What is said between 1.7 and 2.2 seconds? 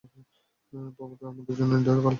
নির্ধারিত কাল।